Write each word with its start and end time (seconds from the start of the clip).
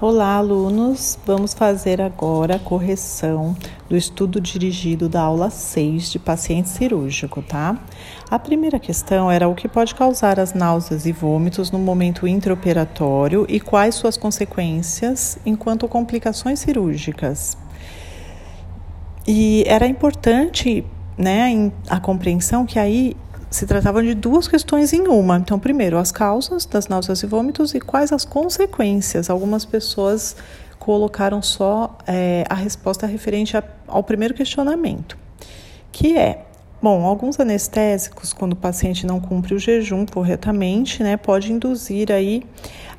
Olá, 0.00 0.34
alunos! 0.38 1.16
Vamos 1.24 1.54
fazer 1.54 2.02
agora 2.02 2.56
a 2.56 2.58
correção 2.58 3.56
do 3.88 3.96
estudo 3.96 4.40
dirigido 4.40 5.08
da 5.08 5.20
aula 5.20 5.50
6 5.50 6.10
de 6.10 6.18
paciente 6.18 6.68
cirúrgico, 6.68 7.40
tá? 7.40 7.78
A 8.28 8.36
primeira 8.36 8.80
questão 8.80 9.30
era 9.30 9.46
o 9.46 9.54
que 9.54 9.68
pode 9.68 9.94
causar 9.94 10.40
as 10.40 10.52
náuseas 10.52 11.06
e 11.06 11.12
vômitos 11.12 11.70
no 11.70 11.78
momento 11.78 12.26
intraoperatório 12.26 13.46
e 13.48 13.60
quais 13.60 13.94
suas 13.94 14.16
consequências 14.16 15.38
enquanto 15.46 15.86
complicações 15.86 16.58
cirúrgicas. 16.58 17.56
E 19.24 19.62
era 19.68 19.86
importante, 19.86 20.84
né, 21.16 21.70
a 21.88 22.00
compreensão 22.00 22.66
que 22.66 22.80
aí 22.80 23.16
se 23.54 23.66
tratava 23.66 24.02
de 24.02 24.14
duas 24.14 24.48
questões 24.48 24.92
em 24.92 25.06
uma. 25.06 25.36
Então, 25.36 25.60
primeiro, 25.60 25.96
as 25.96 26.10
causas 26.10 26.66
das 26.66 26.88
náuseas 26.88 27.22
e 27.22 27.26
vômitos 27.26 27.72
e 27.72 27.80
quais 27.80 28.12
as 28.12 28.24
consequências. 28.24 29.30
Algumas 29.30 29.64
pessoas 29.64 30.34
colocaram 30.76 31.40
só 31.40 31.96
é, 32.04 32.44
a 32.50 32.54
resposta 32.54 33.06
referente 33.06 33.56
a, 33.56 33.62
ao 33.86 34.02
primeiro 34.02 34.34
questionamento, 34.34 35.16
que 35.92 36.18
é 36.18 36.46
Bom, 36.82 37.06
alguns 37.06 37.40
anestésicos, 37.40 38.34
quando 38.34 38.52
o 38.52 38.56
paciente 38.56 39.06
não 39.06 39.18
cumpre 39.18 39.54
o 39.54 39.58
jejum 39.58 40.04
corretamente, 40.04 41.02
né, 41.02 41.16
pode 41.16 41.50
induzir 41.50 42.12
aí 42.12 42.42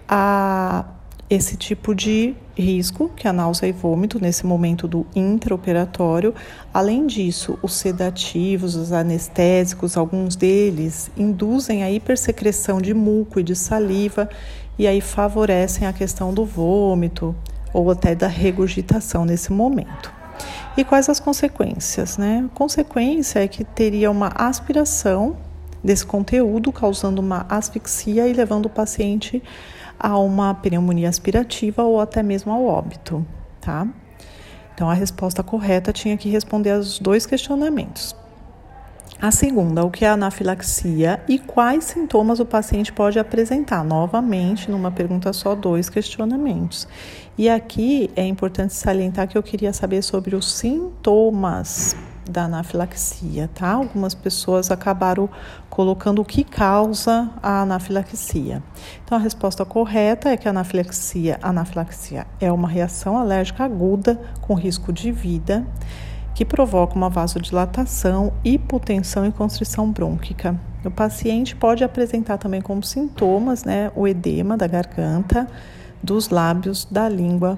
a 0.09 0.85
esse 1.29 1.55
tipo 1.55 1.93
de 1.93 2.33
risco, 2.57 3.09
que 3.15 3.27
é 3.27 3.29
a 3.29 3.33
náusea 3.33 3.67
e 3.67 3.71
vômito, 3.71 4.19
nesse 4.19 4.45
momento 4.45 4.87
do 4.87 5.05
intraoperatório. 5.15 6.33
Além 6.73 7.05
disso, 7.05 7.59
os 7.61 7.73
sedativos, 7.73 8.75
os 8.75 8.91
anestésicos, 8.91 9.97
alguns 9.97 10.35
deles 10.35 11.11
induzem 11.17 11.83
a 11.83 11.91
hipersecreção 11.91 12.81
de 12.81 12.93
muco 12.93 13.39
e 13.39 13.43
de 13.43 13.55
saliva 13.55 14.29
e 14.77 14.87
aí 14.87 15.01
favorecem 15.01 15.87
a 15.87 15.93
questão 15.93 16.33
do 16.33 16.45
vômito 16.45 17.35
ou 17.73 17.91
até 17.91 18.15
da 18.15 18.27
regurgitação 18.27 19.25
nesse 19.25 19.51
momento. 19.51 20.13
E 20.77 20.83
quais 20.83 21.09
as 21.09 21.19
consequências? 21.19 22.17
Né? 22.17 22.45
A 22.45 22.55
consequência 22.55 23.39
é 23.39 23.47
que 23.47 23.63
teria 23.63 24.11
uma 24.11 24.27
aspiração 24.35 25.37
desse 25.81 26.05
conteúdo, 26.05 26.71
causando 26.71 27.21
uma 27.21 27.45
asfixia 27.47 28.27
e 28.27 28.33
levando 28.33 28.65
o 28.65 28.69
paciente 28.69 29.41
a 29.99 30.17
uma 30.17 30.53
pneumonia 30.53 31.09
aspirativa 31.09 31.83
ou 31.83 31.99
até 31.99 32.21
mesmo 32.21 32.51
ao 32.51 32.65
óbito, 32.65 33.25
tá? 33.61 33.87
Então 34.73 34.89
a 34.89 34.93
resposta 34.93 35.41
correta 35.41 35.93
tinha 35.93 36.17
que 36.17 36.29
responder 36.29 36.71
aos 36.71 36.99
dois 36.99 37.25
questionamentos. 37.25 38.15
A 39.21 39.31
segunda, 39.31 39.83
o 39.83 39.89
que 39.89 40.03
é 40.03 40.09
anafilaxia 40.09 41.23
e 41.27 41.39
quais 41.39 41.85
sintomas 41.85 42.39
o 42.41 42.45
paciente 42.45 42.91
pode 42.91 43.17
apresentar? 43.17 43.83
Novamente, 43.83 44.69
numa 44.69 44.91
pergunta 44.91 45.31
só, 45.31 45.55
dois 45.55 45.89
questionamentos. 45.89 46.85
E 47.37 47.49
aqui 47.49 48.11
é 48.15 48.25
importante 48.25 48.73
salientar 48.73 49.27
que 49.27 49.37
eu 49.37 49.43
queria 49.43 49.71
saber 49.71 50.01
sobre 50.01 50.35
os 50.35 50.53
sintomas 50.53 51.95
da 52.29 52.43
anafilaxia, 52.43 53.49
tá? 53.53 53.73
Algumas 53.73 54.13
pessoas 54.13 54.71
acabaram 54.71 55.29
colocando 55.69 56.21
o 56.21 56.25
que 56.25 56.43
causa 56.43 57.29
a 57.41 57.61
anafilaxia. 57.61 58.61
Então 59.03 59.17
a 59.17 59.21
resposta 59.21 59.65
correta 59.65 60.29
é 60.29 60.37
que 60.37 60.47
a 60.47 60.51
anafilaxia, 60.51 61.39
anafilaxia 61.41 62.25
é 62.39 62.51
uma 62.51 62.67
reação 62.67 63.17
alérgica 63.17 63.63
aguda 63.63 64.19
com 64.41 64.53
risco 64.53 64.91
de 64.91 65.11
vida 65.11 65.65
que 66.33 66.43
provoca 66.43 66.95
uma 66.95 67.09
vasodilatação, 67.09 68.33
hipotensão 68.43 69.25
e 69.25 69.31
constrição 69.31 69.89
brônquica. 69.89 70.59
O 70.83 70.91
paciente 70.91 71.55
pode 71.55 71.83
apresentar 71.83 72.37
também 72.37 72.61
como 72.61 72.83
sintomas, 72.83 73.63
né, 73.63 73.89
o 73.95 74.05
edema 74.05 74.57
da 74.57 74.67
garganta, 74.67 75.47
dos 76.03 76.29
lábios, 76.29 76.85
da 76.91 77.09
língua, 77.09 77.57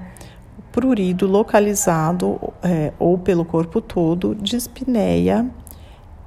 prurido 0.78 1.26
localizado 1.26 2.54
é, 2.62 2.94
ou 3.00 3.18
pelo 3.18 3.44
corpo 3.44 3.82
todo, 3.82 4.36
dispneia, 4.36 5.44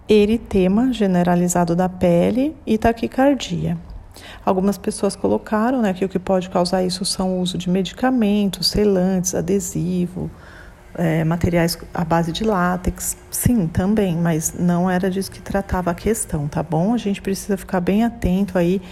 eritema 0.09 0.93
generalizado 0.93 1.77
da 1.77 1.89
pele 1.89 2.57
e 2.67 2.77
taquicardia. 2.77 3.79
Algumas 4.45 4.77
pessoas 4.77 5.15
colocaram 5.15 5.81
né, 5.81 5.95
que 5.95 6.05
o 6.05 6.09
que 6.09 6.19
pode 6.19 6.51
causar 6.51 6.83
isso 6.83 7.05
são 7.05 7.39
o 7.39 7.41
uso 7.41 7.57
de 7.57 7.71
medicamentos, 7.71 8.71
selantes, 8.71 9.37
adesivo, 9.37 10.29
é, 10.97 11.23
materiais 11.23 11.79
à 11.95 12.05
base 12.05 12.33
de 12.33 12.43
látex. 12.43 13.17
Sim, 13.31 13.69
também, 13.69 14.17
mas 14.17 14.53
não 14.59 14.91
era 14.91 15.09
disso 15.09 15.31
que 15.31 15.41
tratava 15.41 15.93
a 15.93 15.95
questão, 15.95 16.49
tá 16.49 16.61
bom? 16.61 16.93
A 16.93 16.99
gente 16.99 17.23
precisa 17.23 17.57
ficar 17.57 17.81
bem 17.81 18.03
atento 18.03 18.59
aí 18.59 18.83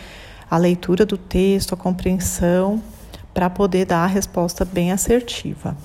à 0.49 0.56
leitura 0.56 1.05
do 1.05 1.19
texto, 1.19 1.75
à 1.75 1.77
compreensão 1.77 2.81
para 3.38 3.49
poder 3.49 3.84
dar 3.84 4.03
a 4.03 4.06
resposta 4.09 4.65
bem 4.65 4.91
assertiva. 4.91 5.76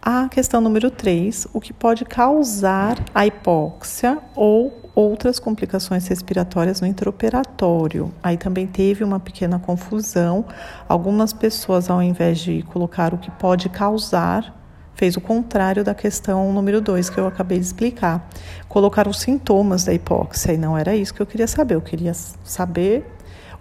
A 0.00 0.26
questão 0.30 0.58
número 0.58 0.90
3, 0.90 1.48
o 1.52 1.60
que 1.60 1.70
pode 1.70 2.02
causar 2.02 2.96
a 3.14 3.26
hipóxia 3.26 4.16
ou 4.34 4.90
outras 4.94 5.38
complicações 5.38 6.08
respiratórias 6.08 6.80
no 6.80 6.86
intraoperatório. 6.86 8.10
Aí 8.22 8.38
também 8.38 8.66
teve 8.66 9.04
uma 9.04 9.20
pequena 9.20 9.58
confusão. 9.58 10.46
Algumas 10.88 11.30
pessoas, 11.34 11.90
ao 11.90 12.02
invés 12.02 12.38
de 12.38 12.62
colocar 12.62 13.12
o 13.12 13.18
que 13.18 13.30
pode 13.32 13.68
causar, 13.68 14.58
fez 14.94 15.14
o 15.14 15.20
contrário 15.20 15.84
da 15.84 15.94
questão 15.94 16.54
número 16.54 16.80
2 16.80 17.10
que 17.10 17.18
eu 17.20 17.26
acabei 17.26 17.58
de 17.58 17.66
explicar. 17.66 18.26
Colocar 18.66 19.06
os 19.06 19.20
sintomas 19.20 19.84
da 19.84 19.92
hipóxia, 19.92 20.54
e 20.54 20.56
não 20.56 20.78
era 20.78 20.96
isso 20.96 21.12
que 21.12 21.20
eu 21.20 21.26
queria 21.26 21.46
saber. 21.46 21.74
Eu 21.74 21.82
queria 21.82 22.14
saber 22.14 23.04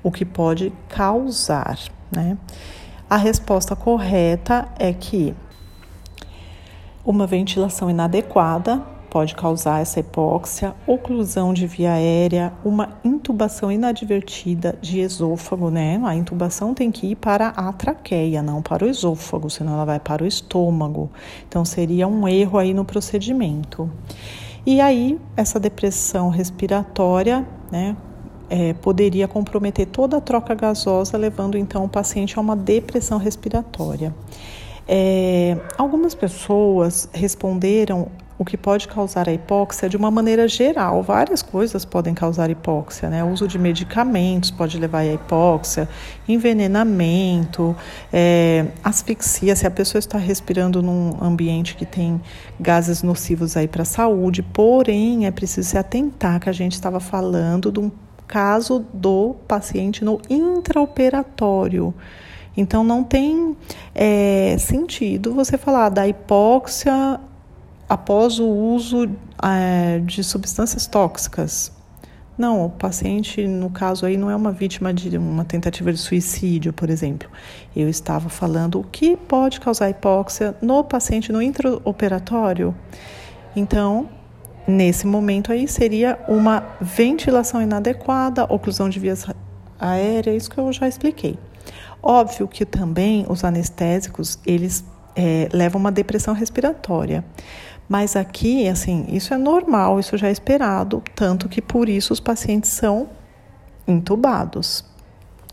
o 0.01 0.09
que 0.09 0.23
pode 0.23 0.72
causar, 0.88 1.78
né? 2.09 2.38
A 3.11 3.17
resposta 3.17 3.75
correta 3.75 4.69
é 4.79 4.94
que 4.94 5.35
uma 7.03 7.27
ventilação 7.27 7.89
inadequada 7.89 8.81
pode 9.09 9.35
causar 9.35 9.81
essa 9.81 9.99
hipóxia, 9.99 10.73
oclusão 10.88 11.53
de 11.53 11.67
via 11.67 11.91
aérea, 11.91 12.53
uma 12.63 12.97
intubação 13.03 13.69
inadvertida 13.69 14.79
de 14.81 15.01
esôfago, 15.01 15.69
né? 15.69 15.99
A 16.05 16.16
intubação 16.16 16.73
tem 16.73 16.89
que 16.89 17.07
ir 17.07 17.16
para 17.17 17.49
a 17.49 17.73
traqueia, 17.73 18.41
não 18.41 18.61
para 18.61 18.85
o 18.85 18.88
esôfago, 18.88 19.49
senão 19.49 19.73
ela 19.73 19.83
vai 19.83 19.99
para 19.99 20.23
o 20.23 20.25
estômago. 20.25 21.11
Então 21.49 21.66
seria 21.66 22.07
um 22.07 22.25
erro 22.25 22.57
aí 22.57 22.73
no 22.73 22.85
procedimento. 22.85 23.91
E 24.66 24.79
aí, 24.79 25.19
essa 25.35 25.59
depressão 25.59 26.29
respiratória, 26.29 27.45
né, 27.69 27.93
é, 28.51 28.73
poderia 28.73 29.29
comprometer 29.29 29.85
toda 29.85 30.17
a 30.17 30.22
troca 30.22 30.53
gasosa, 30.53 31.17
levando 31.17 31.57
então 31.57 31.85
o 31.85 31.89
paciente 31.89 32.38
a 32.38 32.41
uma 32.41 32.53
depressão 32.53 33.17
respiratória. 33.17 34.13
É, 34.85 35.57
algumas 35.78 36.13
pessoas 36.13 37.07
responderam 37.13 38.09
o 38.38 38.44
que 38.44 38.57
pode 38.57 38.90
causar 38.90 39.29
a 39.29 39.31
hipóxia 39.31 39.88
de 39.88 39.95
uma 39.95 40.11
maneira 40.11 40.50
geral. 40.50 41.01
Várias 41.01 41.41
coisas 41.41 41.85
podem 41.85 42.13
causar 42.13 42.50
hipóxia, 42.50 43.07
né? 43.07 43.23
O 43.23 43.29
uso 43.29 43.47
de 43.47 43.57
medicamentos 43.57 44.51
pode 44.51 44.78
levar 44.78 45.01
à 45.01 45.06
hipóxia, 45.06 45.88
envenenamento, 46.28 47.73
é, 48.11 48.66
asfixia, 48.84 49.56
se 49.56 49.66
a 49.66 49.72
pessoa 49.72 50.00
está 50.00 50.17
respirando 50.17 50.81
num 50.81 51.23
ambiente 51.23 51.75
que 51.75 51.85
tem 51.85 52.19
gases 52.59 53.01
nocivos 53.01 53.56
aí 53.56 53.67
para 53.67 53.84
a 53.84 53.85
saúde. 53.85 54.41
Porém, 54.41 55.25
é 55.25 55.31
preciso 55.31 55.69
se 55.69 55.78
atentar 55.78 56.40
que 56.40 56.50
a 56.50 56.53
gente 56.53 56.73
estava 56.73 57.00
falando 57.00 57.72
de 57.72 57.79
um 57.79 57.91
caso 58.31 58.85
do 58.93 59.35
paciente 59.45 60.05
no 60.05 60.21
intraoperatório. 60.29 61.93
Então, 62.55 62.83
não 62.83 63.03
tem 63.03 63.55
é, 63.93 64.55
sentido 64.57 65.33
você 65.33 65.57
falar 65.57 65.89
da 65.89 66.07
hipóxia 66.07 67.19
após 67.87 68.39
o 68.39 68.47
uso 68.47 69.09
é, 69.43 69.99
de 69.99 70.23
substâncias 70.23 70.87
tóxicas. 70.87 71.71
Não, 72.37 72.65
o 72.65 72.69
paciente, 72.69 73.45
no 73.45 73.69
caso 73.69 74.05
aí, 74.05 74.15
não 74.15 74.31
é 74.31 74.35
uma 74.35 74.51
vítima 74.51 74.93
de 74.93 75.17
uma 75.17 75.43
tentativa 75.43 75.91
de 75.91 75.99
suicídio, 75.99 76.71
por 76.71 76.89
exemplo. 76.89 77.29
Eu 77.75 77.89
estava 77.89 78.29
falando 78.29 78.79
o 78.79 78.84
que 78.84 79.17
pode 79.17 79.59
causar 79.59 79.89
hipóxia 79.89 80.55
no 80.61 80.84
paciente 80.84 81.31
no 81.31 81.41
intraoperatório. 81.41 82.73
Então, 83.55 84.09
Nesse 84.72 85.06
momento 85.06 85.52
aí 85.52 85.68
seria 85.68 86.18
uma 86.29 86.64
ventilação 86.79 87.62
inadequada, 87.62 88.46
oclusão 88.46 88.88
de 88.88 89.02
vias 89.02 89.28
aéreas, 89.78 90.44
isso 90.44 90.50
que 90.50 90.58
eu 90.58 90.72
já 90.72 90.88
expliquei. 90.88 91.38
Óbvio 92.02 92.47
que 92.47 92.66
também 92.66 93.26
os 93.28 93.44
anestésicos, 93.44 94.40
eles 94.46 94.85
é, 95.14 95.50
levam 95.52 95.78
uma 95.78 95.91
depressão 95.91 96.34
respiratória. 96.34 97.26
Mas 97.90 98.16
aqui, 98.16 98.66
assim, 98.70 99.08
isso 99.09 99.34
é 99.34 99.38
normal, 99.38 100.00
isso 100.00 100.16
já 100.16 100.29
é 100.29 100.32
esperado, 100.32 101.03
tanto 101.16 101.50
que 101.50 101.62
por 101.62 101.90
isso 101.90 102.14
os 102.14 102.22
pacientes 102.22 102.72
são 102.72 103.09
intubados. 103.85 104.85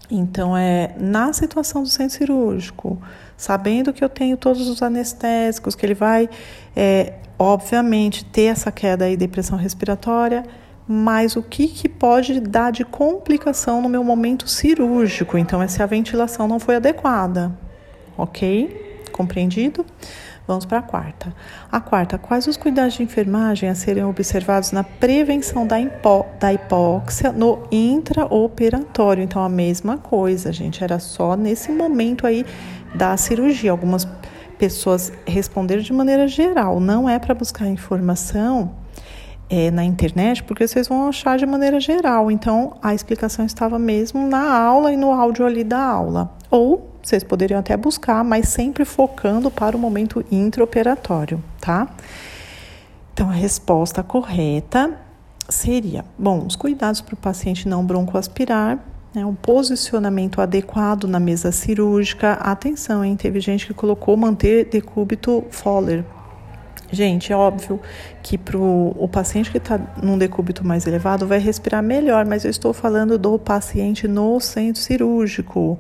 Então, 0.09 0.57
é 0.57 0.95
na 0.97 1.33
situação 1.33 1.83
do 1.83 1.89
centro 1.89 2.17
cirúrgico, 2.17 3.03
sabendo 3.37 3.93
que 3.93 4.05
eu 4.05 4.09
tenho 4.09 4.37
todos 4.37 4.69
os 4.69 4.81
anestésicos, 4.81 5.75
que 5.75 5.85
ele 5.85 5.95
vai 5.95 6.31
é, 6.77 7.15
obviamente, 7.39 8.25
ter 8.25 8.45
essa 8.45 8.73
queda 8.73 9.05
aí, 9.05 9.17
depressão 9.17 9.57
respiratória, 9.57 10.45
mas 10.87 11.37
o 11.37 11.43
que, 11.43 11.69
que 11.69 11.89
pode 11.89 12.41
dar 12.41 12.73
de 12.73 12.85
complicação 12.85 13.83
no 13.83 13.89
meu 13.89 14.03
momento 14.03 14.49
cirúrgico? 14.49 15.37
Então, 15.37 15.63
é 15.63 15.69
se 15.69 15.83
a 15.83 15.87
ventilação 15.87 16.49
não 16.49 16.59
foi 16.59 16.77
adequada. 16.77 17.53
ok? 18.17 19.05
Compreendido? 19.13 19.85
Vamos 20.49 20.65
para 20.65 20.79
a 20.79 20.83
quarta. 20.83 21.35
A 21.71 21.79
quarta, 21.79 22.17
quais 22.17 22.47
os 22.47 22.57
cuidados 22.57 22.95
de 22.95 23.03
enfermagem 23.03 23.69
a 23.69 23.75
serem 23.75 24.03
observados 24.03 24.73
na 24.73 24.83
prevenção 24.83 25.67
da, 25.67 25.77
da 26.41 26.55
hipóxia 26.55 27.31
no 27.31 27.65
intraoperatório? 27.71 29.23
Então, 29.23 29.45
a 29.45 29.49
mesma 29.51 29.99
coisa, 29.99 30.51
gente, 30.51 30.83
era 30.83 30.99
só 30.99 31.37
nesse 31.37 31.71
momento 31.71 32.27
aí 32.27 32.47
da 32.95 33.15
cirurgia. 33.19 33.71
Algumas 33.71 34.07
pessoas 34.59 35.13
responderam 35.27 35.83
de 35.83 35.93
maneira 35.93 36.27
geral, 36.27 36.81
não 36.81 37.09
é 37.09 37.19
para 37.19 37.35
buscar 37.35 37.67
informação 37.69 38.73
é, 39.49 39.71
na 39.71 39.85
internet, 39.85 40.43
porque 40.43 40.67
vocês 40.67 40.89
vão 40.89 41.09
achar 41.09 41.39
de 41.39 41.47
maneira 41.47 41.81
geral. 41.81 42.31
Então, 42.31 42.77
a 42.83 42.95
explicação 42.95 43.47
estava 43.47 43.79
mesmo 43.79 44.27
na 44.27 44.53
aula 44.53 44.93
e 44.93 44.97
no 44.97 45.13
áudio 45.13 45.47
ali 45.47 45.65
da 45.65 45.81
aula. 45.81 46.31
Ou 46.51 46.91
vocês 47.03 47.25
poderiam 47.25 47.59
até 47.59 47.77
buscar, 47.77 48.23
mas 48.23 48.49
sempre 48.49 48.85
focando 48.85 49.51
para 49.51 49.77
o 49.77 49.81
momento 49.81 50.25
intraoperatório, 50.31 51.43
tá? 51.61 51.89
Então, 53.15 53.31
a 53.31 53.33
resposta 53.33 54.03
correta 54.03 54.99
seria: 55.49 56.05
bom, 56.19 56.45
os 56.47 56.57
cuidados 56.57 57.01
para 57.01 57.15
o 57.15 57.17
paciente 57.17 57.69
não 57.69 57.85
broncoaspirar, 57.85 58.79
né, 59.19 59.27
um 59.27 59.35
posicionamento 59.35 60.41
adequado 60.41 61.05
na 61.05 61.19
mesa 61.19 61.51
cirúrgica. 61.51 62.35
Atenção, 62.35 63.05
hein? 63.05 63.17
Teve 63.17 63.41
gente 63.41 63.67
que 63.67 63.75
colocou 63.75 64.17
manter 64.17 64.67
decúbito 64.67 65.45
Fowler. 65.51 66.05
Gente, 66.91 67.33
é 67.33 67.37
óbvio 67.37 67.79
que 68.23 68.39
para 68.39 68.57
o 68.57 69.09
paciente 69.13 69.51
que 69.51 69.59
está 69.59 69.79
num 70.03 70.17
decúbito 70.17 70.67
mais 70.67 70.87
elevado 70.87 71.27
vai 71.27 71.39
respirar 71.39 71.83
melhor, 71.83 72.25
mas 72.25 72.45
eu 72.45 72.51
estou 72.51 72.73
falando 72.73 73.19
do 73.19 73.39
paciente 73.39 74.09
no 74.09 74.41
centro 74.41 74.81
cirúrgico. 74.81 75.79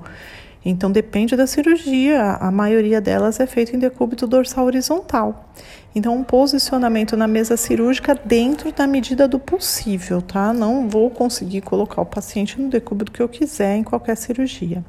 Então 0.70 0.92
depende 0.92 1.34
da 1.34 1.46
cirurgia, 1.46 2.36
a 2.38 2.50
maioria 2.50 3.00
delas 3.00 3.40
é 3.40 3.46
feita 3.46 3.74
em 3.74 3.78
decúbito 3.78 4.26
dorsal 4.26 4.66
horizontal. 4.66 5.48
Então 5.94 6.14
um 6.14 6.22
posicionamento 6.22 7.16
na 7.16 7.26
mesa 7.26 7.56
cirúrgica 7.56 8.14
dentro 8.14 8.70
da 8.70 8.86
medida 8.86 9.26
do 9.26 9.38
possível, 9.38 10.20
tá? 10.20 10.52
Não 10.52 10.86
vou 10.86 11.08
conseguir 11.08 11.62
colocar 11.62 12.02
o 12.02 12.06
paciente 12.06 12.60
no 12.60 12.68
decúbito 12.68 13.10
que 13.10 13.22
eu 13.22 13.28
quiser 13.30 13.76
em 13.76 13.82
qualquer 13.82 14.14
cirurgia. 14.14 14.84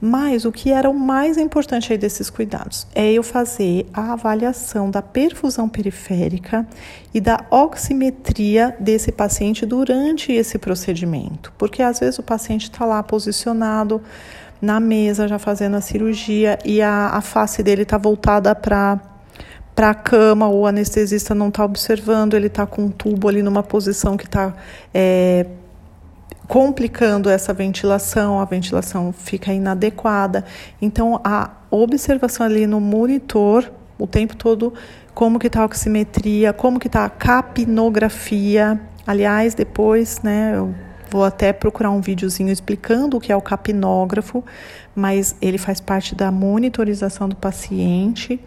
Mas 0.00 0.44
o 0.44 0.52
que 0.52 0.70
era 0.70 0.88
o 0.88 0.94
mais 0.94 1.36
importante 1.36 1.92
aí 1.92 1.98
desses 1.98 2.30
cuidados 2.30 2.86
é 2.94 3.12
eu 3.12 3.24
fazer 3.24 3.86
a 3.92 4.12
avaliação 4.12 4.88
da 4.88 5.02
perfusão 5.02 5.68
periférica 5.68 6.66
e 7.12 7.20
da 7.20 7.44
oximetria 7.50 8.76
desse 8.78 9.10
paciente 9.10 9.66
durante 9.66 10.32
esse 10.32 10.58
procedimento, 10.58 11.52
porque 11.58 11.82
às 11.82 12.00
vezes 12.00 12.18
o 12.18 12.22
paciente 12.22 12.64
está 12.64 12.84
lá 12.84 13.00
posicionado 13.02 14.00
na 14.62 14.78
mesa 14.78 15.26
já 15.26 15.40
fazendo 15.40 15.74
a 15.74 15.80
cirurgia 15.80 16.56
e 16.64 16.80
a, 16.80 17.08
a 17.08 17.20
face 17.20 17.64
dele 17.64 17.82
está 17.82 17.98
voltada 17.98 18.54
para 18.54 19.00
para 19.74 19.88
a 19.88 19.94
cama, 19.94 20.48
o 20.48 20.66
anestesista 20.66 21.34
não 21.34 21.48
está 21.48 21.64
observando, 21.64 22.34
ele 22.34 22.48
está 22.48 22.66
com 22.66 22.82
um 22.82 22.90
tubo 22.90 23.26
ali 23.26 23.42
numa 23.42 23.62
posição 23.62 24.18
que 24.18 24.26
está 24.26 24.52
é, 24.92 25.46
complicando 26.46 27.30
essa 27.30 27.54
ventilação, 27.54 28.38
a 28.38 28.44
ventilação 28.44 29.14
fica 29.14 29.50
inadequada. 29.50 30.44
Então, 30.80 31.18
a 31.24 31.52
observação 31.70 32.44
ali 32.44 32.66
no 32.66 32.82
monitor, 32.82 33.72
o 33.98 34.06
tempo 34.06 34.36
todo, 34.36 34.74
como 35.14 35.38
que 35.38 35.46
está 35.46 35.62
a 35.62 35.64
oximetria, 35.64 36.52
como 36.52 36.78
que 36.78 36.86
está 36.86 37.06
a 37.06 37.10
capnografia. 37.10 38.78
Aliás, 39.06 39.54
depois, 39.54 40.20
né, 40.22 40.52
eu 40.54 40.74
Vou 41.12 41.24
até 41.24 41.52
procurar 41.52 41.90
um 41.90 42.00
videozinho 42.00 42.50
explicando 42.50 43.18
o 43.18 43.20
que 43.20 43.30
é 43.30 43.36
o 43.36 43.42
capnógrafo, 43.42 44.42
mas 44.96 45.36
ele 45.42 45.58
faz 45.58 45.78
parte 45.78 46.14
da 46.14 46.32
monitorização 46.32 47.28
do 47.28 47.36
paciente. 47.36 48.40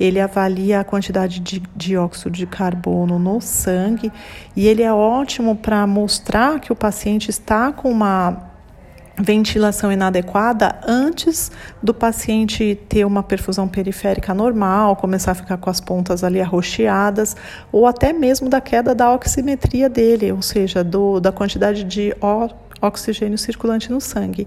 Ele 0.00 0.18
avalia 0.18 0.80
a 0.80 0.84
quantidade 0.84 1.38
de 1.38 1.62
dióxido 1.76 2.32
de 2.32 2.44
carbono 2.44 3.20
no 3.20 3.40
sangue 3.40 4.10
e 4.56 4.66
ele 4.66 4.82
é 4.82 4.92
ótimo 4.92 5.54
para 5.54 5.86
mostrar 5.86 6.58
que 6.58 6.72
o 6.72 6.76
paciente 6.76 7.30
está 7.30 7.70
com 7.70 7.88
uma 7.88 8.47
ventilação 9.20 9.90
inadequada 9.90 10.78
antes 10.86 11.50
do 11.82 11.92
paciente 11.92 12.78
ter 12.88 13.04
uma 13.04 13.22
perfusão 13.22 13.66
periférica 13.66 14.32
normal, 14.32 14.96
começar 14.96 15.32
a 15.32 15.34
ficar 15.34 15.56
com 15.56 15.68
as 15.68 15.80
pontas 15.80 16.22
ali 16.22 16.40
arroxeadas, 16.40 17.36
ou 17.72 17.86
até 17.86 18.12
mesmo 18.12 18.48
da 18.48 18.60
queda 18.60 18.94
da 18.94 19.12
oximetria 19.12 19.88
dele, 19.88 20.32
ou 20.32 20.42
seja, 20.42 20.84
do, 20.84 21.20
da 21.20 21.32
quantidade 21.32 21.84
de 21.84 22.14
oxigênio 22.80 23.36
circulante 23.36 23.90
no 23.90 24.00
sangue. 24.00 24.46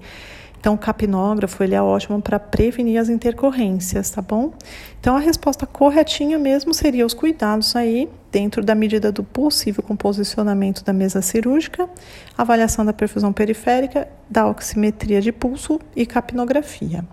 Então, 0.61 0.75
o 0.75 0.77
capnógrafo 0.77 1.63
ele 1.63 1.73
é 1.73 1.81
ótimo 1.81 2.21
para 2.21 2.39
prevenir 2.39 3.01
as 3.01 3.09
intercorrências, 3.09 4.11
tá 4.11 4.21
bom? 4.21 4.53
Então, 4.99 5.17
a 5.17 5.19
resposta 5.19 5.65
corretinha 5.65 6.37
mesmo 6.37 6.71
seria 6.71 7.03
os 7.03 7.15
cuidados 7.15 7.75
aí, 7.75 8.07
dentro 8.31 8.63
da 8.63 8.75
medida 8.75 9.11
do 9.11 9.23
possível, 9.23 9.81
com 9.81 9.95
posicionamento 9.95 10.83
da 10.83 10.93
mesa 10.93 11.19
cirúrgica, 11.19 11.89
avaliação 12.37 12.85
da 12.85 12.93
perfusão 12.93 13.33
periférica, 13.33 14.07
da 14.29 14.45
oximetria 14.45 15.19
de 15.19 15.31
pulso 15.31 15.79
e 15.95 16.05
capnografia. 16.05 17.03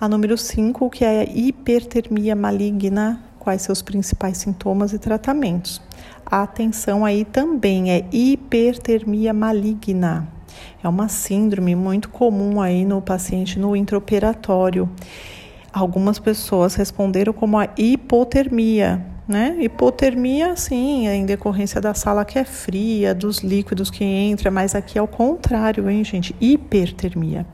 A 0.00 0.08
número 0.08 0.36
5, 0.36 0.90
que 0.90 1.04
é 1.04 1.20
a 1.20 1.24
hipertermia 1.24 2.34
maligna, 2.34 3.22
quais 3.38 3.62
seus 3.62 3.82
principais 3.82 4.38
sintomas 4.38 4.92
e 4.92 4.98
tratamentos. 4.98 5.80
A 6.26 6.42
atenção 6.42 7.04
aí 7.04 7.24
também 7.24 7.92
é 7.92 8.04
hipertermia 8.10 9.32
maligna. 9.32 10.33
É 10.82 10.88
uma 10.88 11.08
síndrome 11.08 11.74
muito 11.74 12.08
comum 12.08 12.60
aí 12.60 12.84
no 12.84 13.00
paciente 13.00 13.58
no 13.58 13.74
intraoperatório. 13.74 14.88
Algumas 15.72 16.18
pessoas 16.18 16.74
responderam 16.74 17.32
como 17.32 17.58
a 17.58 17.68
hipotermia, 17.76 19.04
né? 19.26 19.56
Hipotermia, 19.58 20.54
sim, 20.56 21.08
é 21.08 21.14
em 21.16 21.26
decorrência 21.26 21.80
da 21.80 21.94
sala 21.94 22.24
que 22.24 22.38
é 22.38 22.44
fria, 22.44 23.14
dos 23.14 23.38
líquidos 23.38 23.90
que 23.90 24.04
entram, 24.04 24.52
mas 24.52 24.74
aqui 24.74 24.98
é 24.98 25.02
o 25.02 25.08
contrário, 25.08 25.90
hein, 25.90 26.04
gente? 26.04 26.34
Hipertermia. 26.40 27.46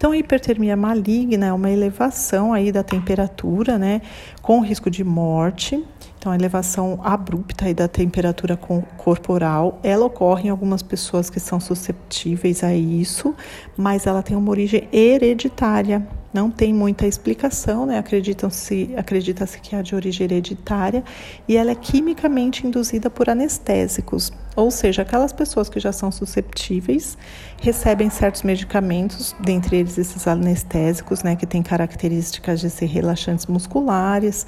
Então, 0.00 0.12
a 0.12 0.16
hipertermia 0.16 0.74
maligna 0.78 1.48
é 1.48 1.52
uma 1.52 1.70
elevação 1.70 2.54
aí 2.54 2.72
da 2.72 2.82
temperatura, 2.82 3.78
né, 3.78 4.00
com 4.40 4.58
risco 4.60 4.90
de 4.90 5.04
morte. 5.04 5.84
Então, 6.18 6.32
a 6.32 6.34
elevação 6.34 6.98
abrupta 7.04 7.66
aí 7.66 7.74
da 7.74 7.86
temperatura 7.86 8.56
corporal, 8.96 9.78
ela 9.82 10.06
ocorre 10.06 10.48
em 10.48 10.50
algumas 10.50 10.82
pessoas 10.82 11.28
que 11.28 11.38
são 11.38 11.60
susceptíveis 11.60 12.64
a 12.64 12.74
isso, 12.74 13.34
mas 13.76 14.06
ela 14.06 14.22
tem 14.22 14.34
uma 14.34 14.50
origem 14.50 14.88
hereditária. 14.90 16.08
Não 16.32 16.48
tem 16.48 16.72
muita 16.72 17.06
explicação, 17.06 17.86
né? 17.86 17.98
Acreditam-se, 17.98 18.94
acredita-se 18.96 19.60
que 19.60 19.74
é 19.74 19.82
de 19.82 19.96
origem 19.96 20.24
hereditária 20.24 21.02
e 21.48 21.56
ela 21.56 21.72
é 21.72 21.74
quimicamente 21.74 22.66
induzida 22.66 23.10
por 23.10 23.28
anestésicos, 23.28 24.32
ou 24.54 24.70
seja, 24.70 25.02
aquelas 25.02 25.32
pessoas 25.32 25.68
que 25.68 25.80
já 25.80 25.92
são 25.92 26.12
susceptíveis 26.12 27.18
recebem 27.60 28.08
certos 28.10 28.42
medicamentos, 28.42 29.34
dentre 29.40 29.78
eles 29.78 29.98
esses 29.98 30.28
anestésicos, 30.28 31.22
né, 31.22 31.34
que 31.34 31.46
têm 31.46 31.62
características 31.62 32.60
de 32.60 32.70
ser 32.70 32.86
relaxantes 32.86 33.46
musculares, 33.46 34.46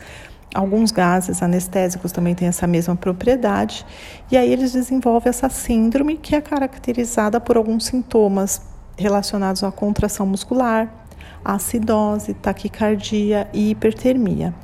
Alguns 0.55 0.91
gases 0.91 1.43
anestésicos 1.43 2.13
também 2.13 2.35
têm 2.35 2.47
essa 2.47 2.67
mesma 2.67 2.95
propriedade, 2.95 3.87
e 4.31 4.37
aí 4.37 4.53
eles 4.53 4.73
desenvolvem 4.73 5.31
essa 5.31 5.49
síndrome 5.49 6.19
que 6.19 6.37
é 6.37 6.43
caracterizada 6.43 7.41
por 7.41 7.57
alguns 7.57 7.87
sintomas 7.87 8.61
relacionados 8.99 9.65
à 9.65 9.73
contração 9.73 10.27
muscular, 10.27 11.02
acidose, 11.45 12.35
taquicardia 12.35 13.49
e 13.53 13.71
hipertermia. 13.71 14.55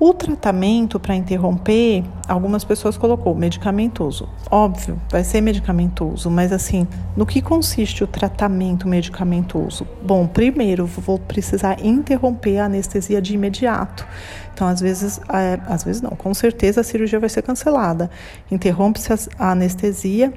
O 0.00 0.14
tratamento 0.14 1.00
para 1.00 1.16
interromper, 1.16 2.04
algumas 2.28 2.62
pessoas 2.62 2.96
colocou 2.96 3.34
medicamentoso. 3.34 4.28
Óbvio, 4.48 4.96
vai 5.10 5.24
ser 5.24 5.40
medicamentoso, 5.40 6.30
mas 6.30 6.52
assim, 6.52 6.86
no 7.16 7.26
que 7.26 7.42
consiste 7.42 8.04
o 8.04 8.06
tratamento 8.06 8.86
medicamentoso? 8.86 9.84
Bom, 10.00 10.24
primeiro 10.24 10.86
vou 10.86 11.18
precisar 11.18 11.84
interromper 11.84 12.58
a 12.58 12.66
anestesia 12.66 13.20
de 13.20 13.34
imediato. 13.34 14.06
Então, 14.54 14.68
às 14.68 14.80
vezes, 14.80 15.20
é, 15.28 15.58
às 15.66 15.82
vezes 15.82 16.00
não, 16.00 16.10
com 16.10 16.32
certeza 16.32 16.80
a 16.80 16.84
cirurgia 16.84 17.18
vai 17.18 17.28
ser 17.28 17.42
cancelada. 17.42 18.08
Interrompe-se 18.52 19.12
a 19.36 19.50
anestesia 19.50 20.32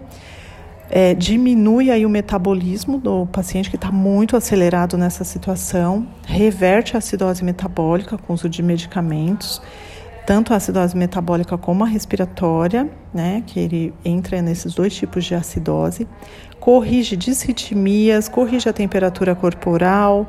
é, 0.91 1.13
diminui 1.13 1.89
aí 1.89 2.05
o 2.05 2.09
metabolismo 2.09 2.97
do 2.97 3.25
paciente 3.27 3.69
que 3.69 3.77
está 3.77 3.89
muito 3.89 4.35
acelerado 4.35 4.97
nessa 4.97 5.23
situação, 5.23 6.05
reverte 6.27 6.95
a 6.95 6.97
acidose 6.97 7.45
metabólica 7.45 8.17
com 8.17 8.33
uso 8.33 8.49
de 8.49 8.61
medicamentos, 8.61 9.61
tanto 10.27 10.53
a 10.53 10.57
acidose 10.57 10.95
metabólica 10.95 11.57
como 11.57 11.85
a 11.85 11.87
respiratória, 11.87 12.89
né, 13.13 13.41
que 13.47 13.57
ele 13.57 13.93
entra 14.03 14.41
nesses 14.41 14.73
dois 14.73 14.93
tipos 14.93 15.23
de 15.23 15.33
acidose, 15.33 16.05
corrige 16.59 17.15
disritmias, 17.15 18.27
corrige 18.27 18.67
a 18.67 18.73
temperatura 18.73 19.33
corporal, 19.33 20.27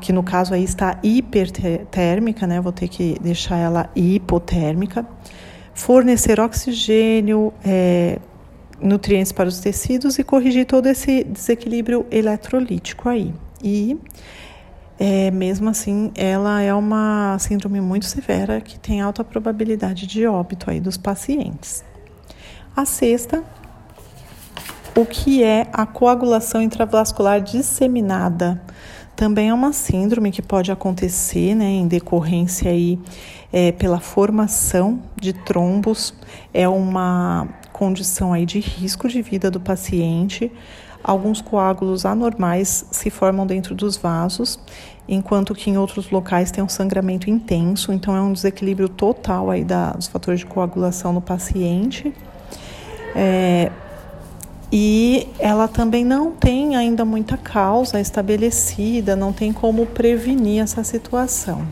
que 0.00 0.12
no 0.12 0.24
caso 0.24 0.52
aí 0.54 0.64
está 0.64 0.98
hipertérmica, 1.04 2.48
né, 2.48 2.60
vou 2.60 2.72
ter 2.72 2.88
que 2.88 3.16
deixar 3.20 3.58
ela 3.58 3.88
hipotérmica, 3.94 5.06
fornecer 5.72 6.40
oxigênio, 6.40 7.52
é, 7.64 8.18
nutrientes 8.80 9.32
para 9.32 9.48
os 9.48 9.60
tecidos 9.60 10.18
e 10.18 10.24
corrigir 10.24 10.66
todo 10.66 10.86
esse 10.86 11.24
desequilíbrio 11.24 12.06
eletrolítico 12.10 13.08
aí. 13.08 13.34
E 13.62 13.98
é, 14.98 15.30
mesmo 15.30 15.70
assim, 15.70 16.12
ela 16.14 16.60
é 16.60 16.74
uma 16.74 17.38
síndrome 17.38 17.80
muito 17.80 18.06
severa 18.06 18.60
que 18.60 18.78
tem 18.78 19.00
alta 19.00 19.24
probabilidade 19.24 20.06
de 20.06 20.26
óbito 20.26 20.70
aí 20.70 20.78
dos 20.78 20.96
pacientes. 20.96 21.82
A 22.76 22.84
sexta, 22.84 23.42
o 24.94 25.06
que 25.06 25.42
é 25.42 25.66
a 25.72 25.86
coagulação 25.86 26.60
intravascular 26.60 27.40
disseminada? 27.40 28.62
Também 29.16 29.48
é 29.48 29.54
uma 29.54 29.72
síndrome 29.72 30.30
que 30.30 30.42
pode 30.42 30.70
acontecer 30.70 31.54
né, 31.54 31.66
em 31.66 31.86
decorrência 31.86 32.70
aí, 32.70 32.98
é, 33.52 33.72
pela 33.72 34.00
formação 34.00 35.02
de 35.20 35.32
trombos, 35.32 36.14
é 36.54 36.68
uma 36.68 37.48
condição 37.80 38.34
aí 38.34 38.44
de 38.44 38.60
risco 38.60 39.08
de 39.08 39.22
vida 39.22 39.50
do 39.50 39.58
paciente. 39.58 40.52
Alguns 41.02 41.40
coágulos 41.40 42.04
anormais 42.04 42.84
se 42.90 43.08
formam 43.08 43.46
dentro 43.46 43.74
dos 43.74 43.96
vasos, 43.96 44.60
enquanto 45.08 45.54
que 45.54 45.70
em 45.70 45.78
outros 45.78 46.10
locais 46.10 46.50
tem 46.50 46.62
um 46.62 46.68
sangramento 46.68 47.30
intenso, 47.30 47.90
então 47.90 48.14
é 48.14 48.20
um 48.20 48.34
desequilíbrio 48.34 48.86
total 48.86 49.48
aí 49.50 49.64
da, 49.64 49.92
dos 49.92 50.08
fatores 50.08 50.40
de 50.40 50.46
coagulação 50.46 51.10
no 51.14 51.22
paciente. 51.22 52.12
É, 53.16 53.72
e 54.70 55.26
ela 55.38 55.66
também 55.66 56.04
não 56.04 56.32
tem 56.32 56.76
ainda 56.76 57.02
muita 57.02 57.38
causa 57.38 57.98
estabelecida, 57.98 59.16
não 59.16 59.32
tem 59.32 59.54
como 59.54 59.86
prevenir 59.86 60.62
essa 60.62 60.84
situação, 60.84 61.66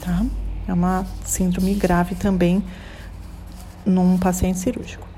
tá? 0.00 0.24
É 0.66 0.72
uma 0.72 1.04
síndrome 1.26 1.74
grave 1.74 2.14
também 2.14 2.64
num 3.84 4.16
paciente 4.16 4.58
cirúrgico. 4.58 5.09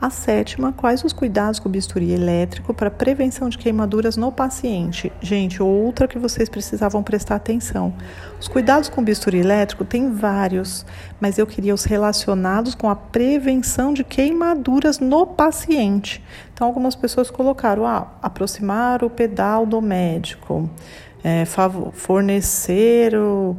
A 0.00 0.10
sétima, 0.10 0.72
quais 0.72 1.02
os 1.04 1.12
cuidados 1.12 1.58
com 1.58 1.68
o 1.68 1.72
bisturi 1.72 2.12
elétrico 2.12 2.74
para 2.74 2.90
prevenção 2.90 3.48
de 3.48 3.56
queimaduras 3.56 4.16
no 4.16 4.30
paciente? 4.30 5.10
Gente, 5.20 5.62
outra 5.62 6.08
que 6.08 6.18
vocês 6.18 6.48
precisavam 6.48 7.02
prestar 7.02 7.36
atenção. 7.36 7.94
Os 8.38 8.48
cuidados 8.48 8.88
com 8.88 9.00
o 9.00 9.04
bisturi 9.04 9.38
elétrico 9.38 9.84
tem 9.84 10.12
vários, 10.12 10.84
mas 11.20 11.38
eu 11.38 11.46
queria 11.46 11.72
os 11.72 11.84
relacionados 11.84 12.74
com 12.74 12.90
a 12.90 12.96
prevenção 12.96 13.94
de 13.94 14.02
queimaduras 14.02 14.98
no 14.98 15.26
paciente. 15.26 16.22
Então, 16.52 16.66
algumas 16.66 16.94
pessoas 16.94 17.30
colocaram, 17.30 17.86
ah, 17.86 18.08
aproximar 18.20 19.02
o 19.04 19.08
pedal 19.08 19.64
do 19.64 19.80
médico, 19.80 20.68
é, 21.22 21.44
fornecer 21.92 23.14
o, 23.16 23.56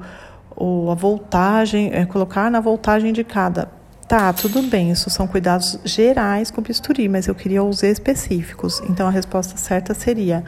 o, 0.56 0.92
a 0.92 0.96
voltagem, 0.96 1.90
é, 1.92 2.06
colocar 2.06 2.52
na 2.52 2.60
voltagem 2.60 3.10
indicada 3.10 3.70
Tá, 4.08 4.32
tudo 4.32 4.62
bem, 4.62 4.92
isso 4.92 5.10
são 5.10 5.26
cuidados 5.26 5.80
gerais 5.84 6.52
com 6.52 6.62
bisturi, 6.62 7.10
mas 7.10 7.26
eu 7.26 7.34
queria 7.34 7.64
os 7.64 7.82
específicos. 7.82 8.80
Então 8.88 9.08
a 9.08 9.10
resposta 9.10 9.58
certa 9.58 9.96
seria 9.96 10.44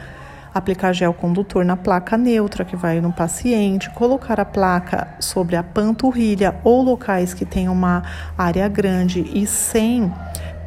aplicar 0.54 0.92
gel 0.92 1.12
condutor 1.12 1.64
na 1.64 1.76
placa 1.76 2.16
neutra 2.16 2.64
que 2.64 2.76
vai 2.76 3.00
no 3.00 3.12
paciente, 3.12 3.90
colocar 3.90 4.38
a 4.38 4.44
placa 4.44 5.08
sobre 5.18 5.56
a 5.56 5.62
panturrilha 5.64 6.54
ou 6.62 6.82
locais 6.82 7.34
que 7.34 7.44
tenham 7.44 7.72
uma 7.72 8.04
área 8.36 8.68
grande 8.68 9.28
e 9.34 9.44
sem 9.44 10.12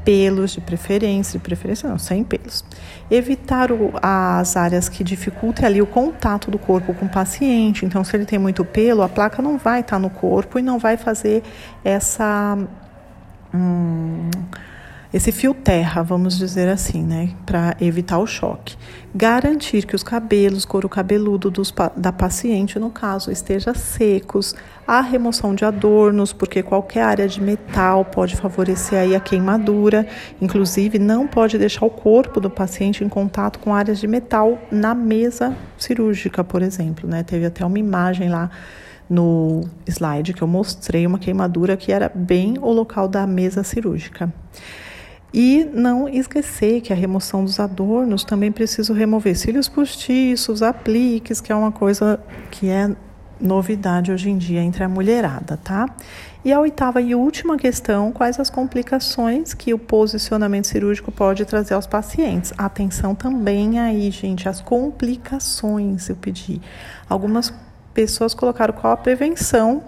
pelos 0.04 0.52
de 0.52 0.60
preferência, 0.62 1.40
de 1.40 1.44
preferência 1.44 1.88
não, 1.88 1.98
sem 1.98 2.24
pelos. 2.26 2.66
Evitar 3.10 3.72
o, 3.72 3.94
as 4.02 4.58
áreas 4.58 4.90
que 4.90 5.04
dificultem 5.04 5.66
ali 5.66 5.82
o 5.82 5.86
contato 5.86 6.50
do 6.50 6.58
corpo 6.58 6.94
com 6.94 7.06
o 7.06 7.10
paciente. 7.10 7.86
Então, 7.86 8.04
se 8.04 8.16
ele 8.16 8.26
tem 8.26 8.40
muito 8.40 8.66
pelo, 8.66 9.02
a 9.02 9.10
placa 9.10 9.42
não 9.42 9.58
vai 9.58 9.82
estar 9.82 10.00
no 10.00 10.10
corpo 10.10 10.58
e 10.58 10.62
não 10.62 10.80
vai 10.80 10.98
fazer 10.98 11.44
essa 11.84 12.58
Hum, 13.54 14.30
esse 15.14 15.30
fio 15.34 15.54
terra, 15.54 16.02
vamos 16.02 16.38
dizer 16.38 16.70
assim, 16.70 17.04
né, 17.04 17.32
para 17.46 17.76
evitar 17.82 18.18
o 18.18 18.26
choque. 18.26 18.78
Garantir 19.14 19.86
que 19.86 19.94
os 19.94 20.04
cabelos, 20.04 20.64
couro 20.64 20.88
cabeludo 20.88 21.52
dos, 21.52 21.74
da 21.98 22.14
paciente, 22.14 22.80
no 22.80 22.90
caso, 22.90 23.30
esteja 23.30 23.74
secos. 23.74 24.56
A 24.88 25.02
remoção 25.02 25.54
de 25.54 25.66
adornos, 25.66 26.32
porque 26.32 26.64
qualquer 26.64 27.04
área 27.04 27.28
de 27.28 27.42
metal 27.42 28.06
pode 28.06 28.38
favorecer 28.38 29.00
aí 29.00 29.14
a 29.14 29.20
queimadura. 29.20 30.08
Inclusive, 30.42 30.98
não 30.98 31.28
pode 31.28 31.58
deixar 31.58 31.86
o 31.86 31.90
corpo 31.90 32.40
do 32.40 32.50
paciente 32.50 33.04
em 33.04 33.10
contato 33.10 33.60
com 33.60 33.76
áreas 33.76 34.00
de 34.00 34.08
metal 34.08 34.58
na 34.72 34.96
mesa 34.96 35.54
cirúrgica, 35.78 36.42
por 36.42 36.62
exemplo, 36.62 37.08
né? 37.08 37.22
Teve 37.22 37.46
até 37.46 37.66
uma 37.66 37.80
imagem 37.80 38.30
lá 38.30 38.50
no 39.12 39.66
slide 39.86 40.34
que 40.34 40.42
eu 40.42 40.48
mostrei 40.48 41.06
uma 41.06 41.20
queimadura 41.20 41.76
que 41.76 41.92
era 41.92 42.10
bem 42.16 42.56
o 42.62 42.72
local 42.72 43.10
da 43.10 43.28
mesa 43.28 43.62
cirúrgica. 43.62 44.34
E 45.34 45.66
não 45.74 46.08
esquecer 46.08 46.80
que 46.80 46.94
a 46.94 46.96
remoção 46.96 47.44
dos 47.44 47.60
adornos 47.60 48.24
também 48.24 48.54
preciso 48.54 48.94
remover 48.94 49.38
cílios 49.38 49.68
postiços, 49.68 50.62
apliques, 50.62 51.42
que 51.42 51.52
é 51.52 51.56
uma 51.56 51.74
coisa 51.74 52.22
que 52.50 52.70
é 52.70 52.96
novidade 53.40 54.12
hoje 54.12 54.30
em 54.30 54.38
dia 54.38 54.62
entre 54.62 54.84
a 54.84 54.90
mulherada, 54.90 55.58
tá? 55.58 55.88
E 56.46 56.54
a 56.54 56.60
oitava 56.60 57.02
e 57.02 57.14
última 57.14 57.58
questão: 57.58 58.14
quais 58.14 58.40
as 58.40 58.50
complicações 58.50 59.54
que 59.54 59.74
o 59.74 59.80
posicionamento 59.80 60.68
cirúrgico 60.68 61.12
pode 61.12 61.44
trazer 61.44 61.74
aos 61.74 61.88
pacientes? 61.88 62.54
Atenção 62.58 63.14
também 63.14 63.80
aí, 63.80 64.10
gente, 64.10 64.48
as 64.48 64.62
complicações, 64.62 66.08
eu 66.10 66.16
pedi. 66.16 66.62
Algumas 67.10 67.54
pessoas 67.94 68.34
colocaram 68.34 68.74
qual 68.74 68.94
a 68.94 68.98
prevenção 68.98 69.84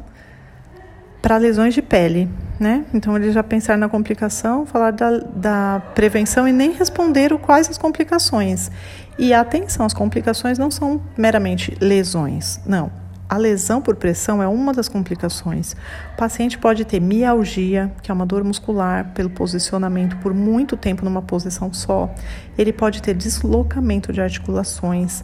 para 1.22 1.38
lesões 1.38 1.74
de 1.74 1.82
pele, 1.82 2.30
né? 2.60 2.86
Então 2.94 3.16
eles 3.16 3.34
já 3.34 3.42
pensaram 3.42 3.80
na 3.80 3.88
complicação, 3.88 4.66
falaram 4.66 4.96
da, 4.96 5.10
da 5.20 5.80
prevenção 5.96 6.46
e 6.48 6.52
nem 6.52 6.74
responderam 6.74 7.38
quais 7.38 7.70
as 7.70 7.78
complicações. 7.78 8.70
E 9.18 9.34
atenção, 9.34 9.86
as 9.86 9.94
complicações 9.94 10.58
não 10.58 10.70
são 10.70 11.02
meramente 11.18 11.78
lesões, 11.80 12.60
não. 12.66 12.92
A 13.30 13.38
lesão 13.38 13.82
por 13.82 13.96
pressão 13.96 14.44
é 14.44 14.48
uma 14.48 14.74
das 14.74 14.88
complicações. 14.88 15.74
O 16.14 16.18
paciente 16.18 16.58
pode 16.58 16.86
ter 16.86 17.00
mialgia, 17.00 17.92
que 18.02 18.12
é 18.12 18.14
uma 18.14 18.26
dor 18.26 18.44
muscular 18.44 19.12
pelo 19.16 19.30
posicionamento 19.30 20.18
por 20.18 20.34
muito 20.34 20.76
tempo 20.76 21.04
numa 21.04 21.22
posição 21.22 21.74
só. 21.74 22.14
Ele 22.58 22.74
pode 22.74 23.02
ter 23.02 23.16
deslocamento 23.16 24.12
de 24.12 24.22
articulações 24.22 25.24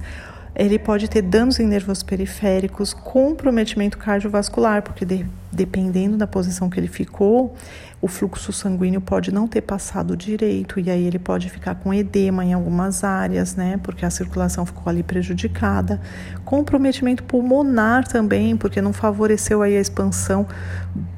ele 0.60 0.78
pode 0.78 1.10
ter 1.10 1.22
danos 1.22 1.58
em 1.60 1.66
nervos 1.66 2.04
periféricos, 2.04 2.94
comprometimento 2.94 3.98
cardiovascular, 3.98 4.82
porque 4.82 5.06
de, 5.06 5.26
dependendo 5.52 6.18
da 6.18 6.28
posição 6.28 6.70
que 6.70 6.78
ele 6.78 6.90
ficou, 6.90 7.56
o 8.02 8.08
fluxo 8.08 8.54
sanguíneo 8.54 9.02
pode 9.02 9.34
não 9.34 9.48
ter 9.48 9.62
passado 9.62 10.16
direito 10.16 10.80
e 10.80 10.90
aí 10.90 11.06
ele 11.06 11.20
pode 11.20 11.50
ficar 11.50 11.76
com 11.76 11.94
edema 11.94 12.46
em 12.46 12.54
algumas 12.54 13.04
áreas, 13.04 13.56
né? 13.56 13.78
Porque 13.84 14.06
a 14.06 14.10
circulação 14.10 14.66
ficou 14.66 14.90
ali 14.90 15.04
prejudicada. 15.04 16.00
Comprometimento 16.46 17.24
pulmonar 17.24 18.08
também, 18.08 18.56
porque 18.56 18.82
não 18.82 18.94
favoreceu 18.94 19.62
aí 19.62 19.76
a 19.76 19.82
expansão 19.82 20.48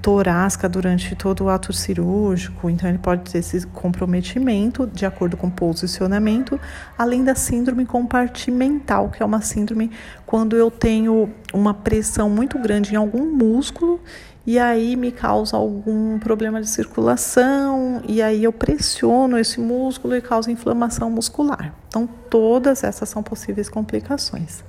torácica 0.01 0.67
durante 0.67 1.15
todo 1.15 1.43
o 1.43 1.49
ato 1.49 1.71
cirúrgico. 1.71 2.67
Então 2.67 2.89
ele 2.89 2.97
pode 2.97 3.31
ter 3.31 3.37
esse 3.37 3.67
comprometimento 3.67 4.87
de 4.87 5.05
acordo 5.05 5.37
com 5.37 5.47
o 5.47 5.51
posicionamento, 5.51 6.59
além 6.97 7.23
da 7.23 7.35
síndrome 7.35 7.85
compartimental, 7.85 9.09
que 9.09 9.21
é 9.21 9.25
uma 9.25 9.41
síndrome 9.41 9.91
quando 10.31 10.55
eu 10.55 10.71
tenho 10.71 11.29
uma 11.53 11.73
pressão 11.73 12.29
muito 12.29 12.57
grande 12.57 12.93
em 12.93 12.95
algum 12.95 13.29
músculo 13.35 13.99
e 14.47 14.57
aí 14.57 14.95
me 14.95 15.11
causa 15.11 15.57
algum 15.57 16.17
problema 16.19 16.61
de 16.61 16.69
circulação, 16.69 18.01
e 18.07 18.21
aí 18.21 18.45
eu 18.45 18.53
pressiono 18.53 19.37
esse 19.37 19.59
músculo 19.59 20.15
e 20.15 20.21
causa 20.21 20.49
inflamação 20.49 21.11
muscular. 21.11 21.75
Então, 21.89 22.07
todas 22.29 22.81
essas 22.81 23.09
são 23.09 23.21
possíveis 23.21 23.67
complicações. 23.67 24.63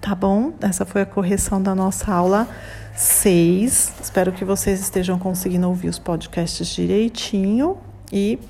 Tá 0.00 0.12
bom? 0.12 0.52
Essa 0.60 0.84
foi 0.84 1.02
a 1.02 1.06
correção 1.06 1.62
da 1.62 1.72
nossa 1.72 2.12
aula 2.12 2.48
6. 2.96 3.92
Espero 4.02 4.32
que 4.32 4.44
vocês 4.44 4.80
estejam 4.80 5.20
conseguindo 5.20 5.68
ouvir 5.68 5.88
os 5.88 6.00
podcasts 6.00 6.66
direitinho 6.66 7.78
e 8.12 8.40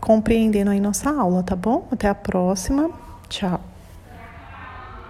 compreendendo 0.00 0.70
aí 0.70 0.78
nossa 0.78 1.10
aula, 1.10 1.42
tá 1.42 1.56
bom? 1.56 1.88
Até 1.90 2.08
a 2.08 2.14
próxima. 2.14 2.88
Tchau. 3.28 3.77